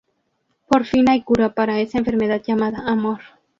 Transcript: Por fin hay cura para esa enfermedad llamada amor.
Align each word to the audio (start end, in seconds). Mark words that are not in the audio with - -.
Por 0.67 0.85
fin 0.85 1.07
hay 1.11 1.21
cura 1.21 1.53
para 1.53 1.79
esa 1.79 1.99
enfermedad 1.99 2.41
llamada 2.43 2.79
amor. 2.87 3.19